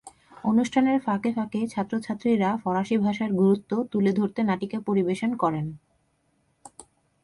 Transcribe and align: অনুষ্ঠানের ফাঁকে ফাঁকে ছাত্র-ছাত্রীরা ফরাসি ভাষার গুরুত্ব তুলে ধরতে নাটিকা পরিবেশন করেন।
অনুষ্ঠানের 0.43 0.97
ফাঁকে 1.01 1.29
ফাঁকে 1.33 1.59
ছাত্র-ছাত্রীরা 1.67 2.49
ফরাসি 2.63 2.95
ভাষার 2.97 3.31
গুরুত্ব 3.33 3.71
তুলে 3.91 4.11
ধরতে 4.13 4.41
নাটিকা 4.43 4.77
পরিবেশন 4.79 5.31
করেন। 5.37 5.65